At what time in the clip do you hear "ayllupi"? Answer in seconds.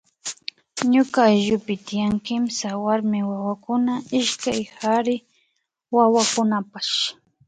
1.29-1.73